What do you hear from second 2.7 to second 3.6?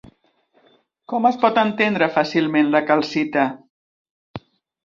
la calcita?